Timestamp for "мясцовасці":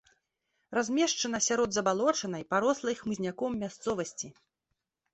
3.65-4.27